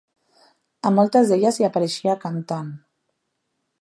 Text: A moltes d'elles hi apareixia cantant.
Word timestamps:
A 0.89 0.91
moltes 0.95 1.29
d'elles 1.31 1.59
hi 1.63 1.67
apareixia 1.69 2.17
cantant. 2.25 2.73